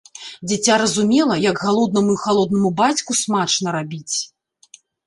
Дзіця 0.51 0.77
разумела, 0.81 1.35
як 1.51 1.61
галоднаму 1.67 2.17
і 2.17 2.19
халоднаму 2.25 2.69
бацьку 2.83 3.11
смачна 3.25 3.67
рабіць. 3.79 4.15